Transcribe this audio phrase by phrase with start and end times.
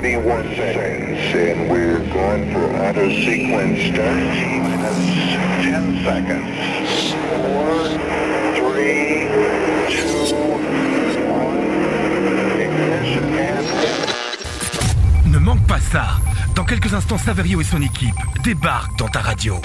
[0.00, 4.18] 31 seconds, and we're going for auto sequence start.
[4.66, 4.98] Minus
[5.62, 7.14] 10 seconds.
[7.30, 7.94] 4,
[8.58, 9.28] 3,
[9.88, 10.34] 2,
[11.30, 11.54] 1.
[12.58, 13.66] Ignition and...
[15.30, 16.18] Ne manque pas ça.
[16.56, 19.60] Dans quelques instants, Saverio et son équipe débarquent dans ta radio.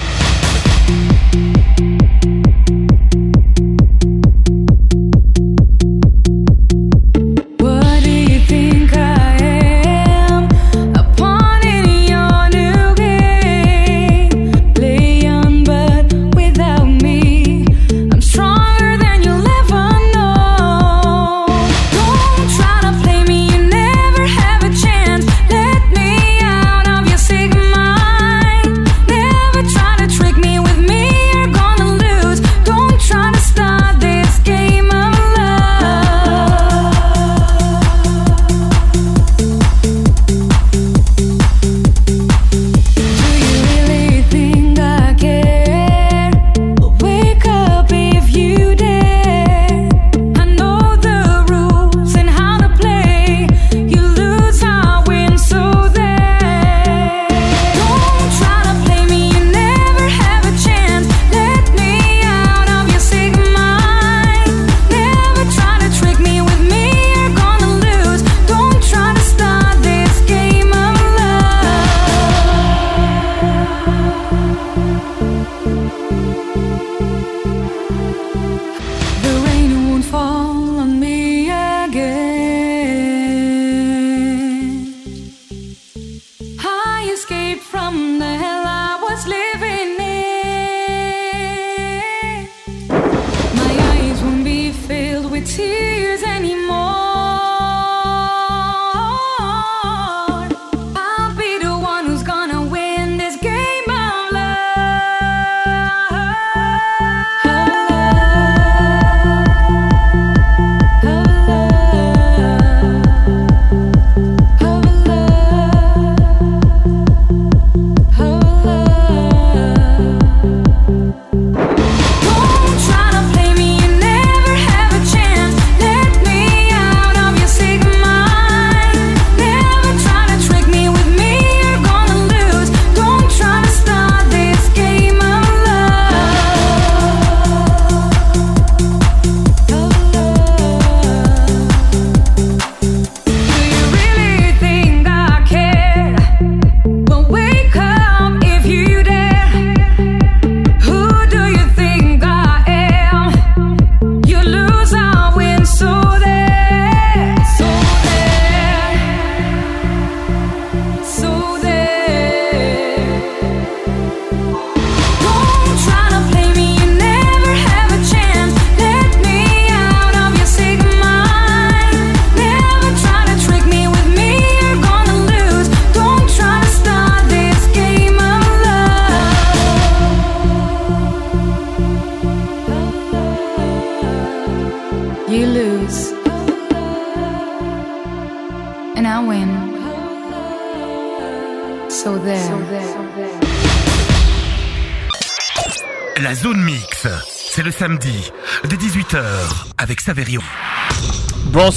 [95.59, 95.88] Tears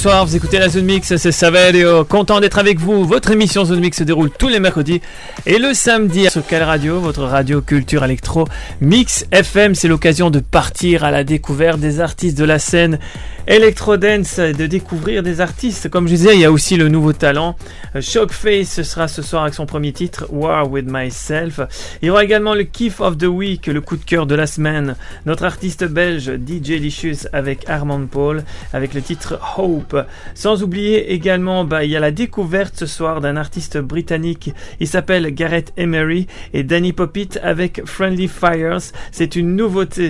[0.03, 3.05] Bonsoir, vous écoutez la Zone Mix, c'est Saverio, content d'être avec vous.
[3.05, 4.99] Votre émission Zone Mix se déroule tous les mercredis
[5.45, 8.45] et le samedi sur quelle radio Votre radio culture électro
[8.81, 12.99] Mix FM, c'est l'occasion de partir à la découverte des artistes de la scène
[13.45, 15.89] Electro Dance, de découvrir des artistes.
[15.89, 17.57] Comme je disais, il y a aussi le nouveau talent.
[17.99, 21.59] Shockface ce sera ce soir avec son premier titre, War With Myself.
[22.01, 24.47] Il y aura également le Kiff of the Week, le coup de cœur de la
[24.47, 24.95] semaine.
[25.25, 29.92] Notre artiste belge, DJ Licious avec Armand Paul, avec le titre Hope.
[30.33, 34.53] Sans oublier également, bah, il y a la découverte ce soir d'un artiste britannique.
[34.79, 38.79] Il s'appelle Gareth Emery et Danny Poppit avec Friendly Fires.
[39.11, 40.09] C'est une nouveauté.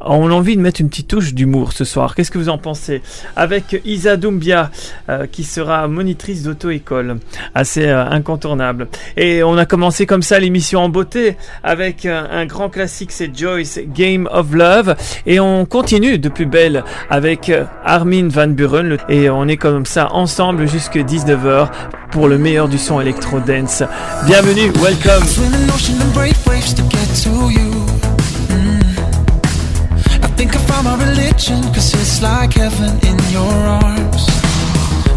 [0.00, 2.14] On a envie de mettre une petite touche d'humour ce soir.
[2.14, 3.02] Qu'est-ce que vous en pensez?
[3.36, 4.70] Avec Isa Doumbia,
[5.08, 7.18] euh, qui sera monitrice d'auto-école.
[7.54, 8.88] Assez euh, incontournable.
[9.16, 13.36] Et on a commencé comme ça l'émission en beauté avec un, un grand classique, c'est
[13.36, 14.96] Joyce, Game of Love.
[15.26, 18.96] Et on continue de plus belle avec euh, Armin Van Buren.
[19.20, 21.68] Et on est comme ça ensemble jusque 19h
[22.10, 23.82] pour le meilleur du son électro dance.
[24.24, 25.22] Bienvenue, welcome.
[28.48, 28.80] Mm.
[30.38, 33.52] Think I found my religion, cause it's like heaven in your
[33.84, 34.26] arms.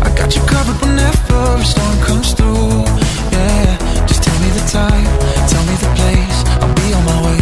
[0.02, 2.84] I got you covered whenever a storm comes through.
[3.32, 5.08] Yeah, just tell me the time,
[5.48, 7.40] tell me the place, I'll be on my way.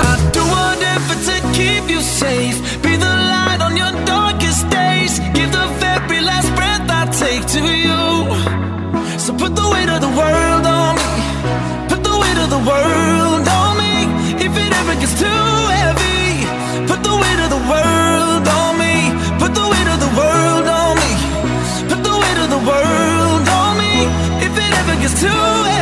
[0.00, 2.77] I do whatever to keep you safe.
[25.08, 25.77] is too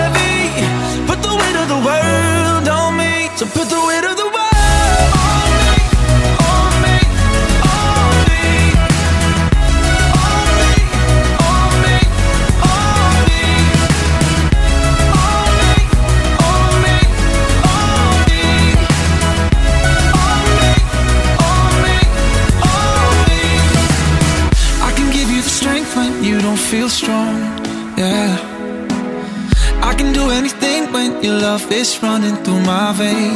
[32.29, 33.36] into my veins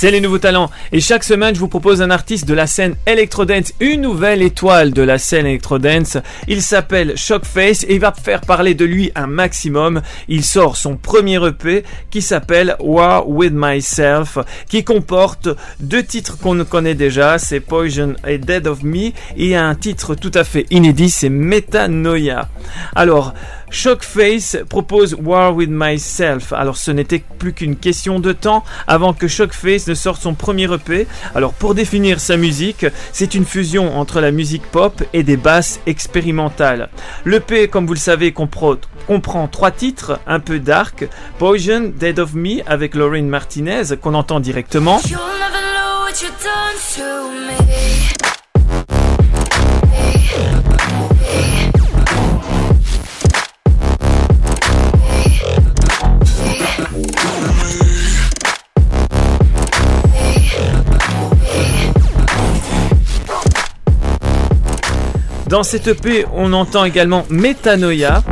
[0.00, 0.70] C'est les nouveaux talents.
[0.92, 4.92] Et chaque semaine, je vous propose un artiste de la scène Electrodance, une nouvelle étoile
[4.92, 6.18] de la scène Electrodance.
[6.46, 10.00] Il s'appelle Shockface et il va faire parler de lui un maximum.
[10.28, 15.48] Il sort son premier EP qui s'appelle War With Myself, qui comporte
[15.80, 20.30] deux titres qu'on connaît déjà, c'est Poison et Dead of Me, et un titre tout
[20.34, 22.48] à fait inédit, c'est Metanoia.
[22.94, 23.34] Alors,
[23.70, 26.52] Shockface propose War With Myself.
[26.52, 30.72] Alors ce n'était plus qu'une question de temps avant que Shockface ne sorte son premier
[30.72, 31.06] EP.
[31.34, 35.80] Alors pour définir sa musique, c'est une fusion entre la musique pop et des basses
[35.86, 36.88] expérimentales.
[37.24, 41.08] L'EP, comme vous le savez, comprend, trois titres un peu dark.
[41.38, 45.00] Poison, Dead of Me avec Lauren Martinez qu'on entend directement.
[65.48, 68.22] Dans cette EP, on entend également Metanoia.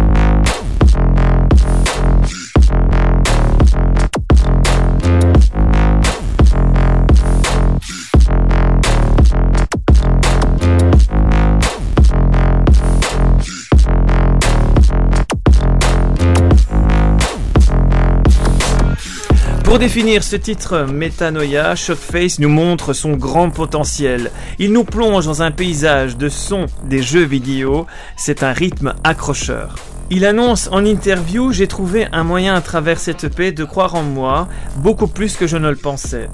[19.67, 24.31] Pour définir ce titre Metanoia, Shockface nous montre son grand potentiel.
[24.61, 27.89] Il nous plonge dans un paysage de sons des jeux vidéo.
[28.17, 29.75] C'est un rythme accrocheur.
[30.09, 34.05] Il annonce en interview J'ai trouvé un moyen à travers cette EP de croire en
[34.05, 34.47] moi,
[34.77, 36.29] beaucoup plus que je ne le pensais.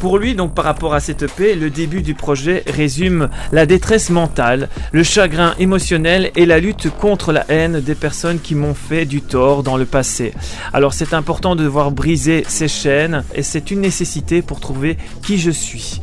[0.00, 4.08] Pour lui, donc par rapport à cette EP, le début du projet résume la détresse
[4.08, 9.04] mentale, le chagrin émotionnel et la lutte contre la haine des personnes qui m'ont fait
[9.04, 10.32] du tort dans le passé.
[10.72, 15.36] Alors c'est important de devoir briser ces chaînes et c'est une nécessité pour trouver qui
[15.36, 16.00] je suis.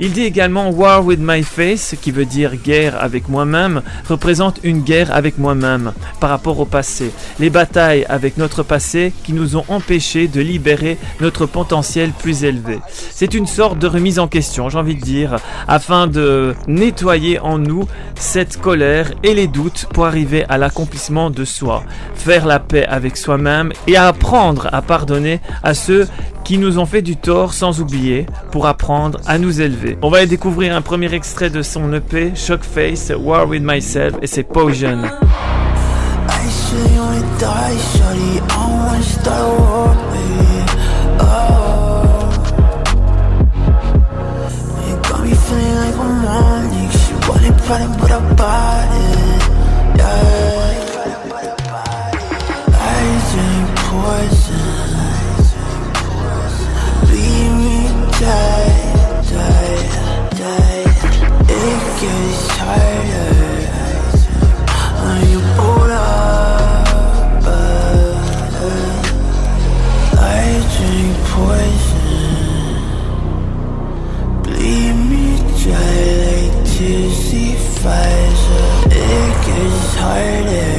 [0.00, 4.80] Il dit également War with my face, qui veut dire guerre avec moi-même, représente une
[4.80, 7.12] guerre avec moi-même par rapport au passé.
[7.38, 12.80] Les batailles avec notre passé qui nous ont empêchés de libérer notre potentiel plus élevé.
[12.88, 15.36] C'est une sorte de remise en question, j'ai envie de dire,
[15.68, 17.86] afin de nettoyer en nous
[18.16, 21.84] cette colère et les doutes pour arriver à l'accomplissement de soi,
[22.14, 26.08] faire la paix avec soi-même et apprendre à pardonner à ceux
[26.44, 29.98] qui nous ont fait du tort sans oublier pour apprendre à nous élever.
[30.02, 34.26] On va y découvrir un premier extrait de son EP Shockface War with Myself et
[34.26, 35.02] c'est Poison.
[58.24, 58.72] Die,
[59.30, 59.80] die,
[60.40, 60.84] die.
[61.62, 63.32] It gets harder.
[65.56, 66.88] Pull up,
[70.16, 70.42] I
[70.74, 72.22] drink poison.
[74.42, 75.26] Bleed me
[75.62, 76.34] dry
[77.84, 78.68] Pfizer.
[79.44, 80.73] gets harder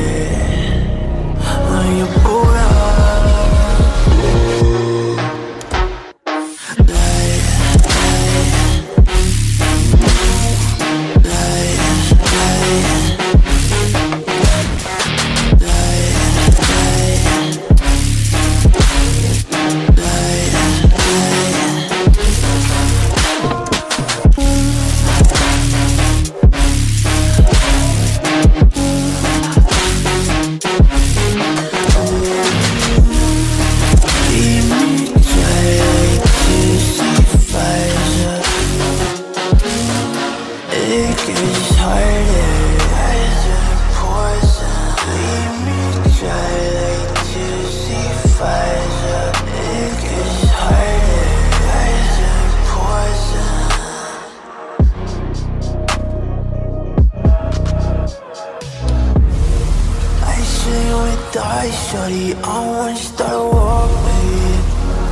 [61.36, 62.34] die, shorty.
[62.34, 64.56] I wanna start a war, baby.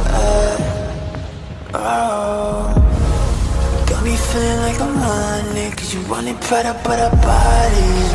[0.07, 0.57] Uh,
[1.73, 2.22] oh.
[4.33, 8.13] Feeling like I'm running, cause you running Prada, but uh, our bodies.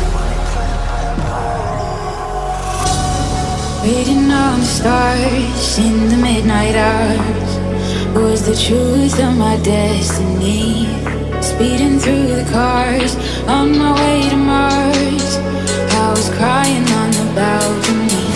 [1.23, 1.49] Uh,
[3.81, 7.57] Waiting on the stars in the midnight hours
[8.13, 10.89] was the truth of my destiny.
[11.41, 13.15] Speeding through the cars
[13.47, 15.37] on my way to Mars.
[16.03, 18.27] I was crying on the balcony.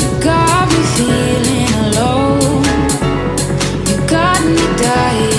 [0.00, 2.64] You got me feeling alone.
[3.86, 5.31] You got me dying.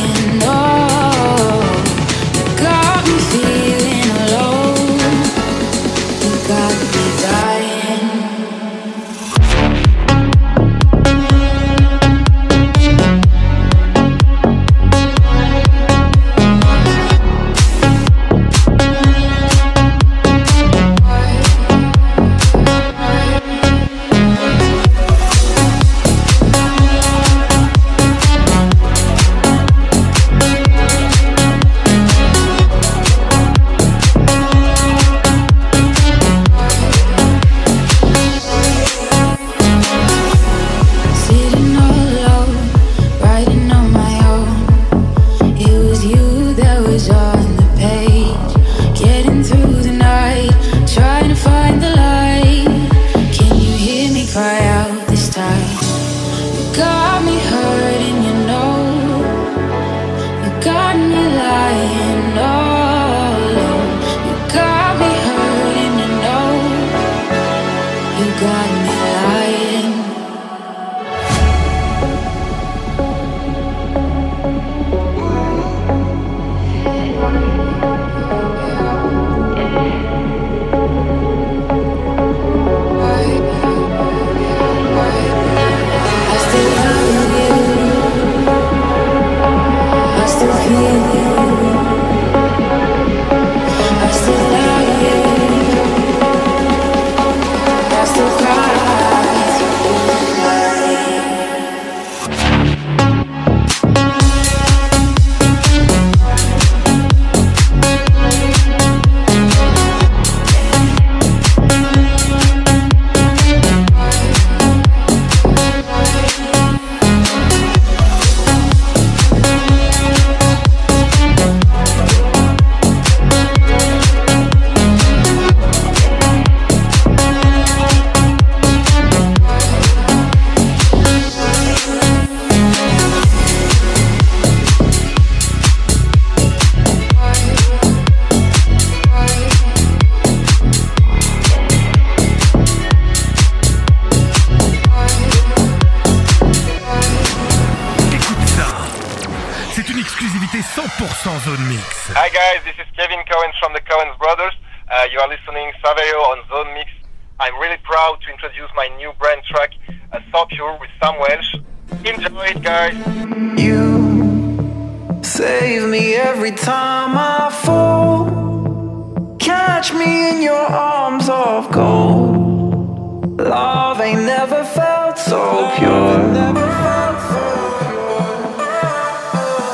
[171.30, 173.40] Arms of gold.
[173.40, 175.92] Love ain't never felt so pure.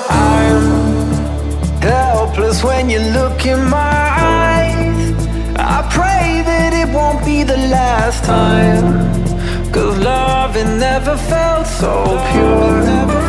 [0.09, 5.13] I'm helpless when you look in my eyes.
[5.55, 9.09] I pray that it won't be the last time.
[9.71, 13.19] Cause love it never felt so pure.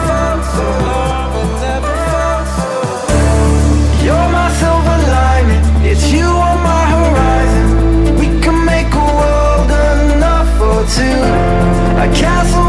[12.15, 12.60] castle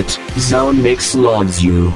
[0.00, 1.92] Don't Zone Mix loves you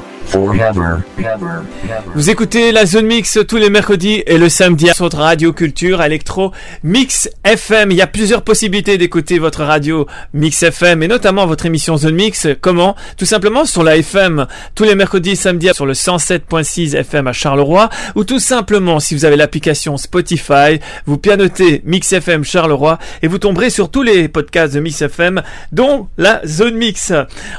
[2.14, 6.02] Vous écoutez la Zone Mix tous les mercredis et le samedi sur votre radio culture
[6.02, 7.90] électro Mix FM.
[7.90, 12.14] Il y a plusieurs possibilités d'écouter votre radio Mix FM et notamment votre émission Zone
[12.14, 12.48] Mix.
[12.60, 12.96] Comment?
[13.16, 17.32] Tout simplement sur la FM tous les mercredis et samedis sur le 107.6 FM à
[17.32, 23.28] Charleroi ou tout simplement si vous avez l'application Spotify, vous pianotez Mix FM Charleroi et
[23.28, 27.12] vous tomberez sur tous les podcasts de Mix FM dont la Zone Mix.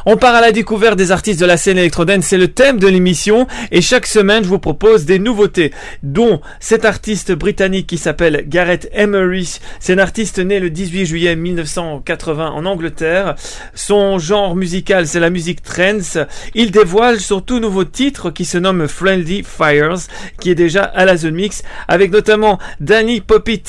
[0.05, 3.47] On part à la découverte des artistes de la scène électrodance, c'est thème de l'émission
[3.71, 8.89] et chaque semaine je vous propose des nouveautés dont cet artiste britannique qui s'appelle Gareth
[8.93, 9.59] Emery.
[9.81, 13.35] C'est un artiste né le 18 juillet 1980 en Angleterre.
[13.73, 16.17] Son genre musical c'est la musique trance.
[16.53, 20.07] Il dévoile son tout nouveau titre qui se nomme Friendly Fires
[20.39, 23.63] qui est déjà à la zone mix avec notamment Danny Popit.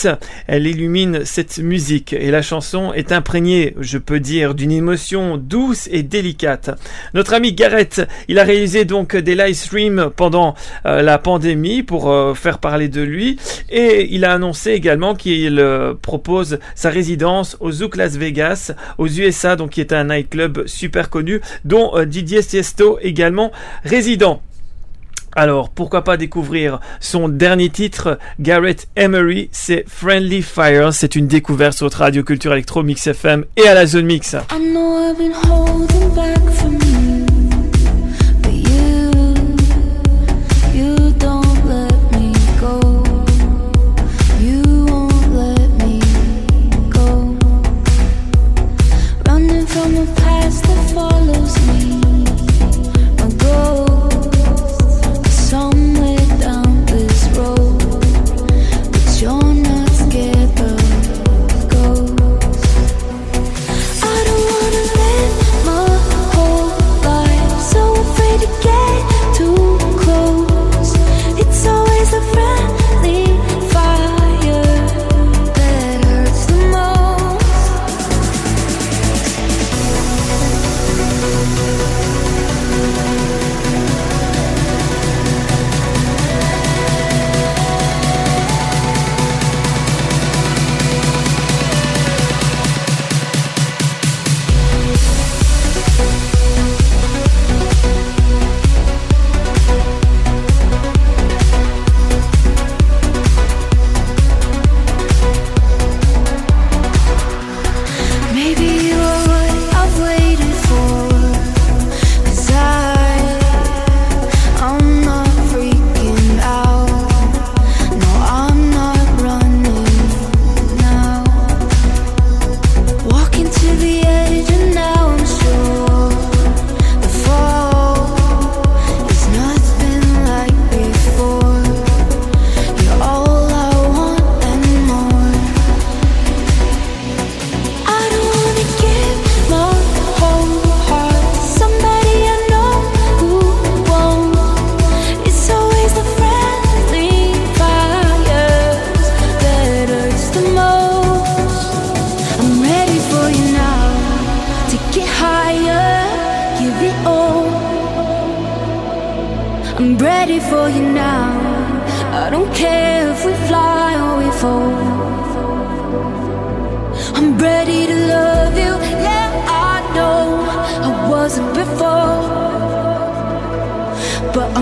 [0.46, 5.88] Elle illumine cette musique et la chanson est imprégnée, je peux dire, d'une émotion douce
[5.90, 6.70] et délicate.
[7.14, 12.10] Notre ami Gareth, il a réalisé donc des live streams pendant euh, la pandémie pour
[12.10, 13.38] euh, faire parler de lui
[13.70, 19.08] et il a annoncé également qu'il euh, propose sa résidence au Zouk Las Vegas aux
[19.08, 23.52] USA donc qui est un nightclub super connu dont Didier Tiesto également
[23.84, 24.42] résident.
[25.36, 30.94] Alors, pourquoi pas découvrir son dernier titre, Garrett Emery, c'est Friendly Fire.
[30.94, 34.34] C'est une découverte sur radio culture électro Mix FM et à la zone mix.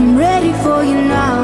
[0.04, 1.38] I'm ready for you now.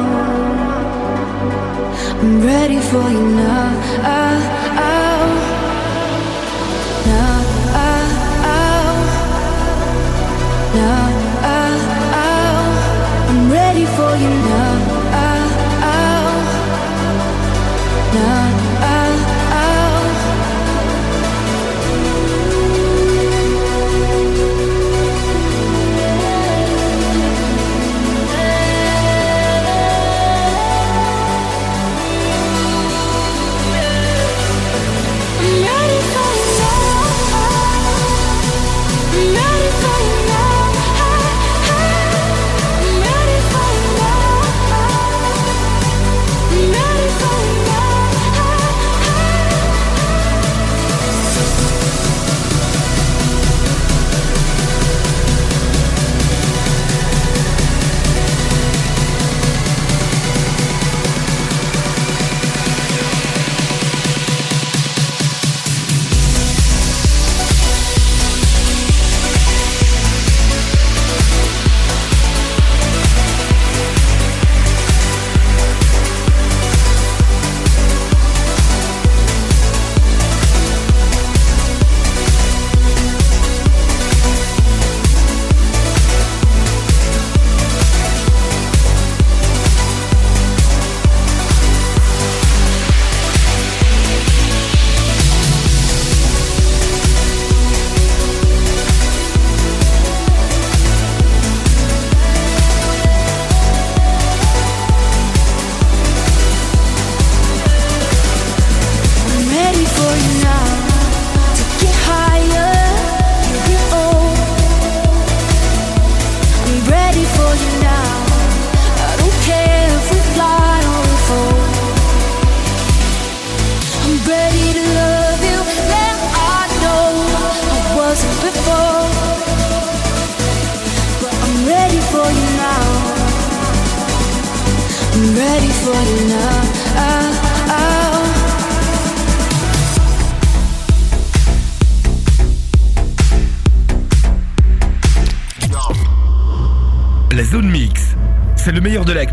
[2.20, 3.72] I'm ready for you now.
[4.04, 4.99] Ah, ah.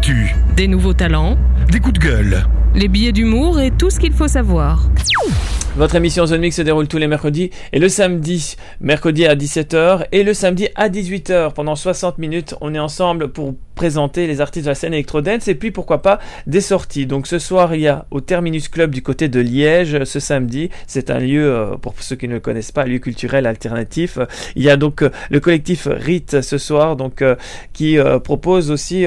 [0.08, 1.38] L'actu, Des nouveaux talents,
[1.72, 4.90] des coups de gueule, les billets d'humour et tout ce qu'il faut savoir.
[5.76, 10.06] Votre émission Zone Mix se déroule tous les mercredis et le samedi, mercredi à 17h
[10.12, 11.54] et le samedi à 18h.
[11.54, 15.56] Pendant 60 minutes, on est ensemble pour présenter les artistes de la scène électro-dance et
[15.56, 17.06] puis pourquoi pas des sorties.
[17.06, 20.70] Donc ce soir, il y a au Terminus Club du côté de Liège ce samedi.
[20.88, 24.18] C'est un lieu, euh, pour ceux qui ne le connaissent pas, un lieu culturel alternatif.
[24.56, 27.36] Il y a donc euh, le collectif Rite ce soir, donc euh,
[27.72, 29.06] qui propose aussi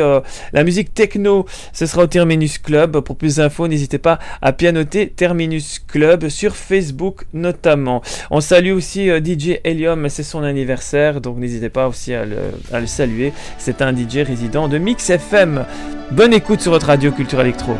[0.52, 1.46] la musique techno.
[1.72, 3.00] Ce sera au Terminus Club.
[3.00, 8.02] Pour plus d'infos, n'hésitez pas à pianoter Terminus Club sur Facebook notamment.
[8.30, 13.32] On salue aussi DJ Helium, c'est son anniversaire, donc n'hésitez pas aussi à le saluer.
[13.58, 15.64] C'est un DJ résident de Mix FM.
[16.10, 17.74] Bonne écoute sur votre radio Culture Electro.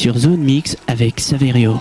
[0.00, 1.78] Sur Zone Mix avec Saverio.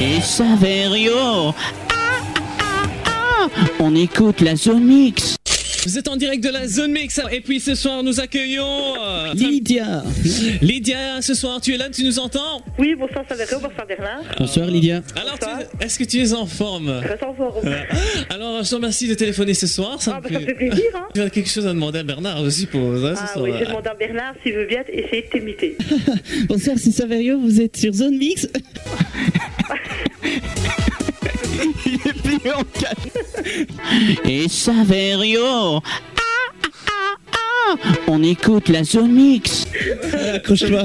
[0.00, 1.54] Et Saverio
[3.78, 5.36] On écoute la Zone Mix
[5.84, 9.32] Vous êtes en direct de la Zone Mix et puis ce soir nous accueillons euh,
[9.34, 10.02] Lydia
[10.60, 12.62] Lydia, ce soir tu es là, tu nous entends?
[12.78, 14.22] Oui, bonsoir Saverio, bonsoir Bernard.
[14.38, 15.02] Bonsoir Lydia.
[15.20, 17.00] Alors tu- est-ce que tu es en forme?
[17.02, 17.66] Très en forme.
[17.66, 17.80] Euh,
[18.30, 20.00] Alors je te remercie de téléphoner ce soir.
[20.00, 21.06] Ça, Ah, me bah, ça me fait plaisir, hein.
[21.14, 23.04] Tu as quelque chose à demander à Bernard, je suppose.
[23.04, 23.44] hein, ce Ah soir.
[23.44, 25.76] oui, j'ai demandé à Bernard s'il veut bien essayer de t'imiter.
[26.48, 28.48] Bonsoir, c'est Saverio, vous êtes sur Zone Mix
[31.86, 33.08] Il est plié en quatre.
[34.24, 35.80] Et Saverio Ah,
[36.64, 37.76] ah, ah,
[38.08, 39.66] On écoute la Zone Mix
[40.34, 40.84] Accroche-toi.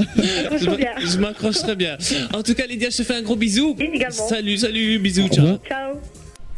[0.58, 1.98] Je m'accroche très bien.
[2.34, 3.76] En tout cas, Lydia, je te fais un gros bisou.
[3.80, 4.28] également.
[4.28, 5.58] Salut, salut, bisous, ciao.
[5.68, 6.00] Ciao.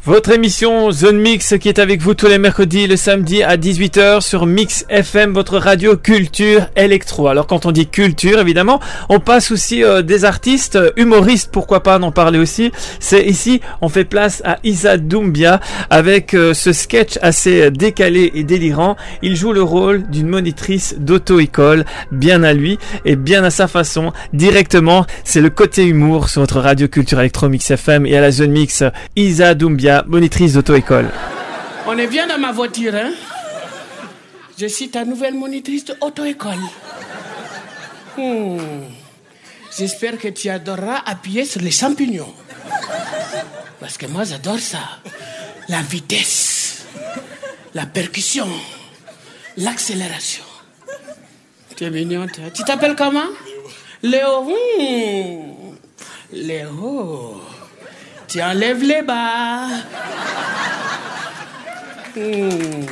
[0.06, 4.22] Votre émission Zone Mix qui est avec vous tous les mercredis, le samedi à 18h
[4.22, 7.28] sur Mix FM, votre radio culture électro.
[7.28, 11.82] Alors quand on dit culture, évidemment, on passe aussi euh, des artistes, euh, humoristes, pourquoi
[11.82, 12.72] pas en parler aussi.
[12.98, 15.60] C'est ici, on fait place à Isa Doumbia
[15.90, 18.96] avec euh, ce sketch assez décalé et délirant.
[19.20, 24.14] Il joue le rôle d'une monitrice d'auto-école, bien à lui et bien à sa façon,
[24.32, 25.04] directement.
[25.24, 28.52] C'est le côté humour sur votre radio culture électro Mix FM et à la Zone
[28.52, 28.82] Mix,
[29.14, 31.10] Isa Doumbia, monitrice d'auto-école.
[31.86, 33.12] On est bien dans ma voiture, hein?
[34.58, 36.62] Je suis ta nouvelle monitrice de auto-école.
[38.16, 38.58] Hmm.
[39.76, 42.34] J'espère que tu adoreras appuyer sur les champignons.
[43.80, 44.78] Parce que moi, j'adore ça.
[45.68, 46.84] La vitesse,
[47.74, 48.48] la percussion,
[49.56, 50.44] l'accélération.
[51.76, 52.26] Tu es mignon.
[52.52, 53.30] Tu t'appelles comment?
[54.02, 54.42] Léo.
[54.44, 55.76] Hmm.
[56.32, 57.40] Léo.
[58.30, 59.66] Tu enlèves les bas.
[62.14, 62.86] Hmm.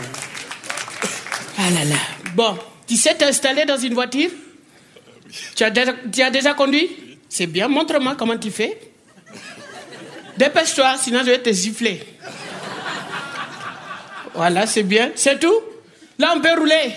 [1.57, 1.96] Ah là là.
[2.35, 4.31] Bon, tu sais t'installer dans une voiture?
[5.55, 6.90] Tu as, déjà, conduit?
[7.29, 8.81] C'est bien, montre-moi comment tu fais.
[10.37, 12.03] Dépêche-toi, sinon je vais te gifler.
[14.35, 15.12] Voilà, c'est bien.
[15.14, 15.61] C'est tout?
[16.18, 16.92] Là, on peut rouler.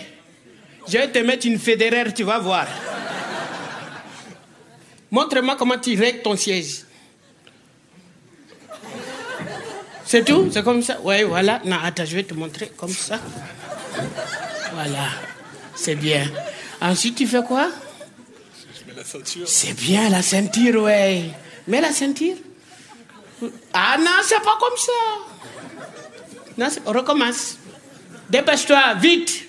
[0.87, 2.65] Je vais te mettre une fédéraire, tu vas voir.
[5.11, 6.85] Montre-moi comment tu règles ton siège.
[10.11, 11.61] C'est tout C'est comme ça Oui, voilà.
[11.63, 13.17] Non, attends, je vais te montrer comme ça.
[14.73, 15.07] Voilà.
[15.73, 16.29] C'est bien.
[16.81, 17.69] Ensuite, tu fais quoi?
[19.45, 21.29] C'est bien, la ceinture, ouais.
[21.65, 22.35] Mets la ceinture.
[23.73, 24.91] Ah non, c'est pas comme ça.
[26.57, 27.57] Non, on recommence.
[28.29, 29.47] Dépêche-toi, vite.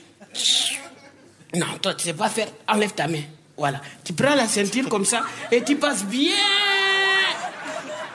[1.56, 2.46] Non, toi, tu sais pas faire.
[2.68, 3.24] Enlève ta main.
[3.56, 3.80] Voilà.
[4.04, 6.36] Tu prends la ceinture comme ça et tu passes bien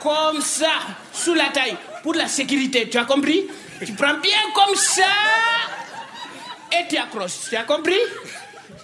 [0.02, 0.70] comme ça,
[1.12, 1.76] sous la taille,
[2.08, 2.88] pour la sécurité.
[2.88, 3.46] Tu as compris?
[3.84, 5.02] Tu prends bien comme ça
[6.72, 7.50] et tu accroches.
[7.50, 8.00] Tu as compris?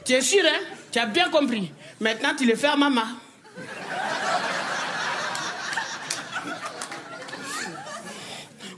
[0.05, 0.61] Tu es sûr, hein?
[0.93, 1.73] Tu as bien compris.
[2.01, 3.01] Maintenant, tu le fais à maman.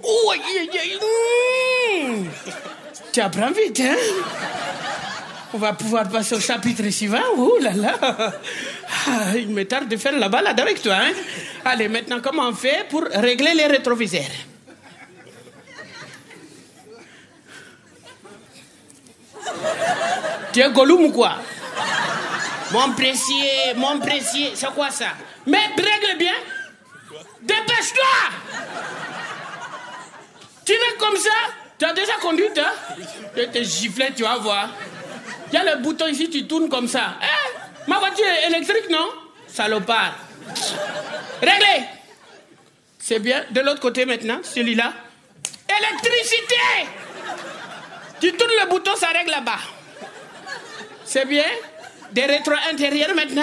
[0.05, 0.99] Aïe, aïe, aïe.
[2.05, 2.29] Mmh.
[3.13, 3.97] Tu apprends vite, hein?
[5.55, 7.23] On va pouvoir passer au chapitre suivant.
[7.37, 7.95] Ouh là là.
[9.09, 11.13] Ah, Il me tarde de faire la balade avec toi, hein.
[11.65, 14.23] Allez, maintenant, comment on fait pour régler les rétroviseurs?
[20.53, 21.37] Tu es Gollum ou quoi?
[22.73, 25.11] Mon précieux, mon précieux, c'est quoi ça?
[25.47, 26.35] Mais règle bien.
[27.43, 28.33] Dépêche-toi.
[30.65, 31.31] Tu veux comme ça?
[31.79, 32.97] Tu as déjà conduit, hein?
[33.37, 34.71] Je te gifler, tu vas voir.
[35.53, 37.15] Il y a le bouton ici, tu tournes comme ça.
[37.23, 39.09] Eh, ma voiture est électrique, non?
[39.47, 40.15] Salopard.
[41.41, 41.85] Réglé.
[42.99, 43.45] C'est bien.
[43.51, 44.93] De l'autre côté maintenant, celui-là.
[45.69, 46.91] Électricité
[48.21, 49.59] Tu tournes le bouton, ça règle là-bas.
[51.05, 51.45] C'est bien.
[52.13, 53.43] Des rétro intérieurs maintenant.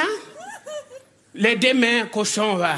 [1.36, 2.76] Les deux mains, cochon, va.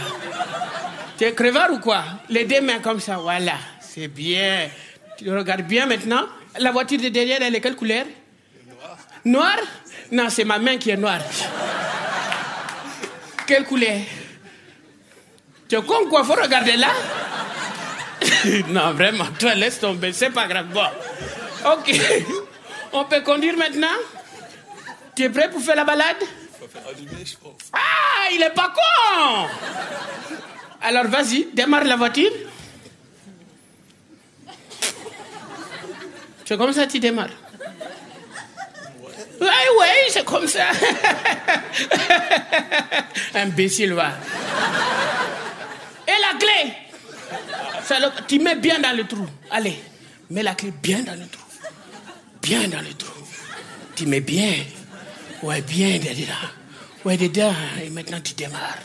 [1.17, 2.03] Tu es crevard ou quoi?
[2.29, 3.53] Les deux mains comme ça, voilà.
[3.79, 4.69] C'est bien.
[5.17, 6.25] Tu regardes bien maintenant.
[6.59, 8.05] La voiture de derrière, elle est quelle couleur?
[9.25, 9.57] Noir?
[10.11, 11.19] Non, c'est ma main qui est noire.
[13.47, 13.99] Quelle couleur?
[15.67, 16.23] Tu es con quoi?
[16.23, 16.89] Faut regarder là
[18.69, 20.13] Non, vraiment, toi, laisse tomber.
[20.13, 20.67] C'est pas grave.
[20.67, 20.85] Bon.
[21.65, 21.99] Ok.
[22.93, 23.87] On peut conduire maintenant?
[25.15, 26.17] Tu es prêt pour faire la balade?
[27.73, 29.47] Ah, il est pas con
[30.81, 32.31] Alors vas-y, démarre la voiture.
[36.45, 37.29] C'est comme ça tu démarres.
[39.41, 39.47] Oui,
[39.79, 40.67] oui, c'est comme ça.
[43.35, 44.13] Imbécile, va.
[46.07, 46.73] Et la clé
[48.27, 49.27] Tu mets bien dans le trou.
[49.51, 49.79] Allez,
[50.29, 51.43] mets la clé bien dans le trou.
[52.41, 53.11] Bien dans le trou.
[53.95, 54.53] Tu mets bien.
[55.43, 56.33] Ouais, bien dedans.
[57.03, 57.53] Ouais, dedans.
[57.83, 58.79] Et maintenant, tu démarres.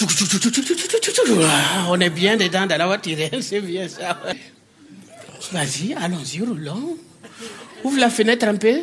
[0.00, 2.98] Ah, On est bien dedans dans la hein,
[3.40, 4.20] C'est bien ça.
[5.52, 6.96] Vas-y, allons-y, roulons.
[7.84, 8.80] Ouvre la fenêtre un peu.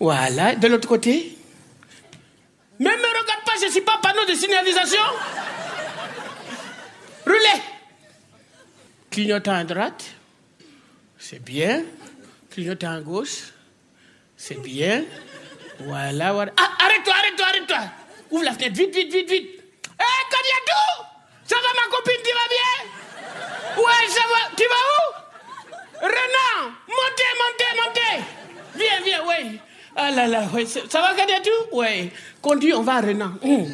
[0.00, 1.36] Voilà, de l'autre côté.
[2.78, 5.02] Mais me regarde pas, je ne suis pas panneau de signalisation.
[7.26, 7.62] Roulez.
[9.10, 10.04] Clignotant à droite.
[11.18, 11.82] C'est bien.
[12.50, 13.52] Clignotant à gauche.
[14.36, 15.04] C'est bien.
[15.80, 16.52] Voilà, voilà.
[16.56, 17.80] Ah, arrête-toi, arrête-toi, arrête-toi.
[18.30, 19.50] Ouvre la fenêtre, vite, vite, vite, vite.
[19.50, 21.06] Hé, Kadiatou
[21.44, 23.82] Ça va, ma copine, tu vas bien?
[23.82, 24.56] Ouais, ça va.
[24.56, 26.06] Tu vas où?
[26.06, 28.24] Renan, montez, montez, montez.
[28.76, 29.60] Viens, viens, oui.
[30.00, 30.64] Ah là là, ouais.
[30.64, 32.10] Ça va, Kadiatou Oui.
[32.40, 33.32] Conduis, on va à Renan.
[33.44, 33.66] Hum.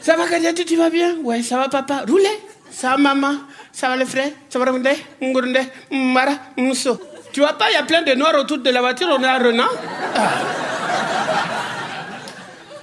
[0.00, 1.16] Ça va, Kadiatou, tu vas bien?
[1.24, 2.04] Oui, ça va, papa.
[2.08, 2.38] Roulez.
[2.70, 3.34] Ça va, maman.
[3.72, 5.60] Ça va, les frères Ça va, Ramundé Ngurundé
[5.90, 6.32] Mara?
[6.56, 7.00] Mousso?
[7.32, 9.26] Tu vois pas, il y a plein de noirs autour de la voiture, on est
[9.26, 9.64] à Renan?
[10.14, 10.30] Ah.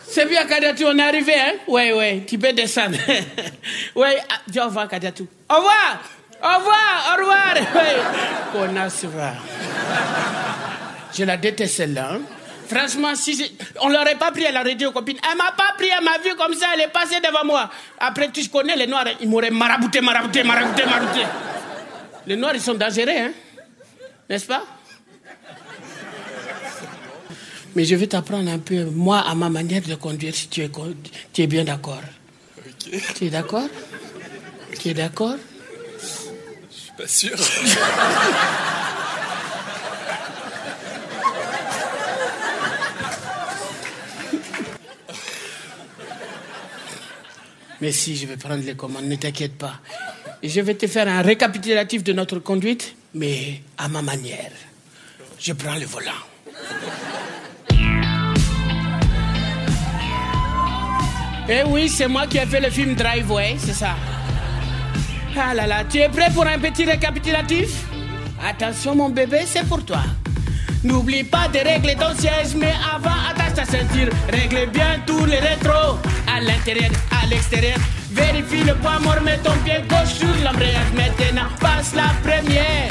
[0.06, 1.54] C'est bien, Kadiatou, on est arrivé, hein?
[1.68, 2.98] Oui, oui, tu peux descendre.
[3.96, 5.26] oui, ah, dis au revoir, Kadiatou.
[5.50, 6.00] Au revoir
[6.44, 7.54] Au revoir, au revoir
[9.08, 9.34] va.
[11.16, 12.14] Je la déteste, celle-là.
[12.14, 12.22] hein.
[12.68, 13.52] Franchement, si j'ai-
[13.82, 16.18] on l'aurait pas pris, elle aurait dit aux copines, elle m'a pas pris, elle m'a
[16.18, 17.70] vu comme ça, elle est passée devant moi.
[18.00, 21.22] Après, tu connais les Noirs, ils m'auraient marabouté, marabouté, marabouté, marabouté.
[22.26, 23.32] Les Noirs, ils sont dangereux, hein
[24.30, 24.64] N'est-ce pas?
[27.76, 30.70] Mais je vais t'apprendre un peu, moi, à ma manière de conduire, si tu es,
[31.34, 32.02] tu es bien d'accord.
[33.16, 33.68] Tu es d'accord?
[34.80, 35.36] Tu es d'accord?
[36.72, 37.38] Je suis pas sûr.
[47.82, 49.80] Mais si, je vais prendre les commandes, ne t'inquiète pas.
[50.42, 54.52] Je vais te faire un récapitulatif de notre conduite, mais à ma manière.
[55.40, 56.12] Je prends le volant.
[61.50, 63.96] Eh oui, c'est moi qui ai fait le film Driveway, c'est ça.
[65.38, 67.84] Ah là là, tu es prêt pour un petit récapitulatif?
[68.42, 70.04] Attention mon bébé, c'est pour toi.
[70.84, 74.10] N'oublie pas de régler ton siège, mais avant attache ta ceinture.
[74.30, 77.78] Règle bien tous les rétros, à l'intérieur, à l'extérieur.
[78.12, 80.92] Vérifie le poids mort, mets ton pied gauche sur l'embrayage.
[80.94, 82.90] Maintenant, passe la première.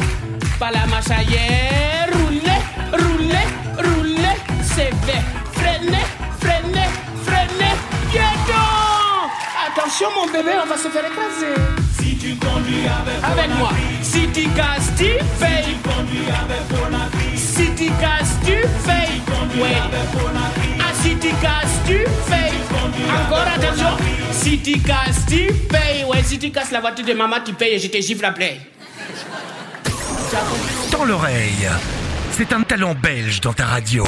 [0.58, 2.08] Pas la marche arrière.
[2.14, 2.62] Roulez,
[2.92, 4.36] roulez, roulez.
[4.62, 5.22] C'est vert.
[5.52, 6.06] Freinez,
[6.40, 6.88] freinez,
[7.24, 7.74] freinez.
[8.10, 9.28] Bientôt
[9.66, 11.54] Attention mon bébé, on va se faire écraser.
[12.00, 13.70] Si tu conduis avec, avec moi.
[14.02, 14.42] Si tu.
[14.42, 17.21] Si tu conduis avec Si
[18.00, 18.52] casses, tu
[18.84, 19.22] payes.
[19.60, 19.76] Ouais.
[21.02, 21.28] Si tu
[22.30, 22.52] payes.
[23.08, 23.96] Encore attention.
[24.30, 26.04] Si tu casses, tu payes.
[26.04, 28.60] Ouais, si tu casses la voiture de maman, tu payes et je te gifle après.
[30.90, 31.68] Dans l'oreille.
[32.30, 34.04] C'est un talent belge dans ta radio.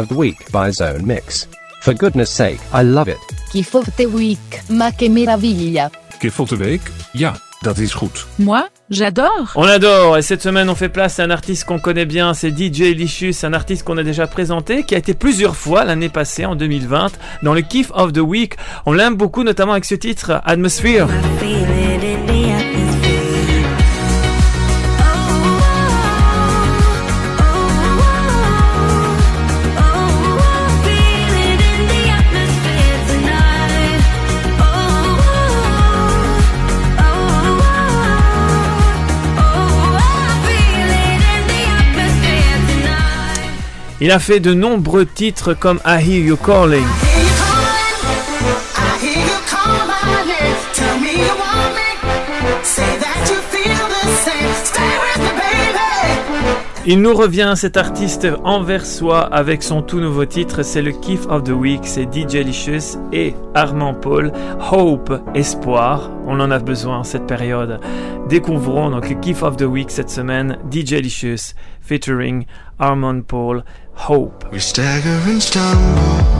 [0.00, 1.46] Of the Week by Zone Mix.
[1.82, 3.18] For goodness sake, I love it.
[3.52, 5.90] Kiff of the Week, ma che meraviglia.
[6.18, 6.80] Kiff of the Week?
[7.12, 8.26] Ja, dat is goed.
[8.38, 9.52] Moi, j'adore.
[9.54, 12.50] On adore et cette semaine on fait place à un artiste qu'on connaît bien, c'est
[12.50, 16.46] DJ Licious, un artiste qu'on a déjà présenté, qui a été plusieurs fois l'année passée
[16.46, 18.54] en 2020 dans le Kiff of the Week.
[18.86, 21.08] On l'aime beaucoup notamment avec ce titre Atmosphere.
[44.02, 46.86] Il a fait de nombreux titres comme I Hear You Calling.
[56.86, 61.44] Il nous revient cet artiste anversois avec son tout nouveau titre, c'est le Kiff of
[61.44, 64.32] the Week, c'est DJ Licious et Armand Paul,
[64.72, 67.80] Hope, Espoir, on en a besoin cette période.
[68.30, 72.46] Découvrons donc le Kiff of the Week cette semaine, DJ Licious featuring
[72.78, 73.62] Armand Paul,
[74.00, 74.50] Hope.
[74.50, 76.39] We stagger and stumble.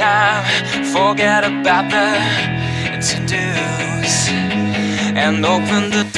[0.00, 0.44] Time.
[0.96, 2.08] Forget about the
[3.06, 4.16] to dos
[5.24, 6.09] and open the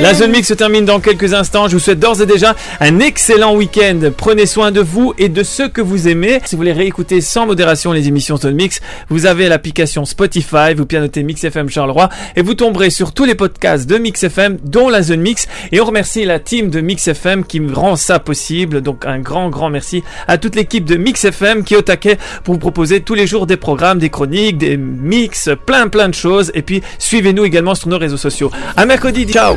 [0.00, 1.68] La zone mix se termine dans quelques instants.
[1.68, 3.98] Je vous souhaite d'ores et déjà un excellent week-end.
[4.16, 6.40] Prenez soin de vous et de ceux que vous aimez.
[6.44, 10.86] Si vous voulez réécouter sans modération les émissions Zone Mix, vous avez l'application Spotify, vous
[10.86, 14.88] pianotez Mix FM Charleroi et vous tomberez sur tous les podcasts de Mix FM, dont
[14.88, 15.48] la zone mix.
[15.72, 18.80] Et on remercie la team de Mix FM qui rend ça possible.
[18.80, 22.18] Donc un grand, grand merci à toute l'équipe de Mix FM qui est au taquet
[22.44, 26.14] pour vous proposer tous les jours des programmes, des chroniques, des mix, plein, plein de
[26.14, 26.52] choses.
[26.54, 28.51] Et puis suivez-nous également sur nos réseaux sociaux.
[28.76, 29.26] À mercredi.
[29.26, 29.56] Ciao.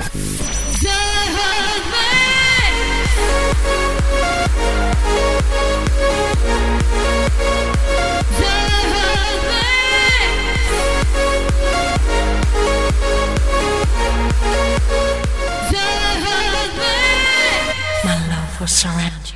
[18.04, 19.36] My love will surround you.